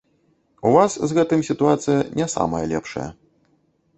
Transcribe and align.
У 0.67 0.71
вас 0.75 0.95
з 1.09 1.17
гэтым 1.17 1.43
сітуацыя 1.49 1.99
не 2.19 2.27
самая 2.37 2.65
лепшая. 2.75 3.05